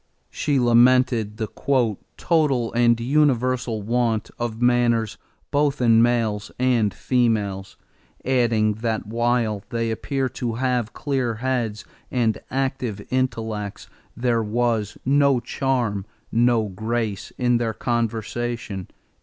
She 0.31 0.59
lamented 0.59 1.37
the 1.37 1.45
"total 2.25 2.73
and 2.73 2.99
universal 2.99 3.83
want 3.83 4.31
of 4.39 4.59
manners 4.59 5.19
both 5.51 5.79
in 5.79 6.01
males 6.01 6.51
and 6.57 6.91
females," 6.91 7.77
adding 8.25 8.73
that 8.81 9.05
while 9.05 9.63
"they 9.69 9.91
appear 9.91 10.27
to 10.29 10.53
have 10.55 10.93
clear 10.93 11.35
heads 11.35 11.85
and 12.09 12.41
active 12.49 13.05
intellects," 13.11 13.87
there 14.17 14.41
was 14.41 14.97
"no 15.05 15.39
charm, 15.39 16.07
no 16.31 16.67
grace 16.67 17.31
in 17.37 17.57
their 17.57 17.75
conversation." 17.75 18.87